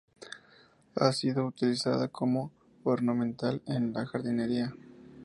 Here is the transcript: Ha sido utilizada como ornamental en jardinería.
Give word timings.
Ha 0.95 1.11
sido 1.13 1.45
utilizada 1.45 2.07
como 2.07 2.51
ornamental 2.85 3.61
en 3.67 3.93
jardinería. 3.93 4.73